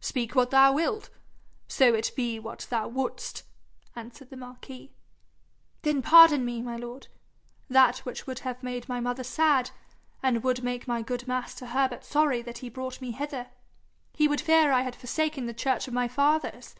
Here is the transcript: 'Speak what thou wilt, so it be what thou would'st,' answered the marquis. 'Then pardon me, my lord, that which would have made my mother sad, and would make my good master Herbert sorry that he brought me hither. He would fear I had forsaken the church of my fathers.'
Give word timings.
'Speak 0.00 0.34
what 0.34 0.50
thou 0.50 0.72
wilt, 0.72 1.08
so 1.68 1.94
it 1.94 2.10
be 2.16 2.36
what 2.40 2.66
thou 2.68 2.88
would'st,' 2.88 3.44
answered 3.94 4.28
the 4.28 4.36
marquis. 4.36 4.90
'Then 5.82 6.02
pardon 6.02 6.44
me, 6.44 6.60
my 6.60 6.74
lord, 6.74 7.06
that 7.70 7.98
which 7.98 8.26
would 8.26 8.40
have 8.40 8.60
made 8.60 8.88
my 8.88 8.98
mother 8.98 9.22
sad, 9.22 9.70
and 10.20 10.42
would 10.42 10.64
make 10.64 10.88
my 10.88 11.00
good 11.00 11.28
master 11.28 11.66
Herbert 11.66 12.04
sorry 12.04 12.42
that 12.42 12.58
he 12.58 12.68
brought 12.68 13.00
me 13.00 13.12
hither. 13.12 13.50
He 14.14 14.26
would 14.26 14.40
fear 14.40 14.72
I 14.72 14.82
had 14.82 14.96
forsaken 14.96 15.46
the 15.46 15.54
church 15.54 15.86
of 15.86 15.94
my 15.94 16.08
fathers.' 16.08 16.74